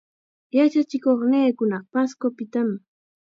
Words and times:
Yachachikuqniikunaqa 0.57 1.87
Pascopitam. 1.91 2.69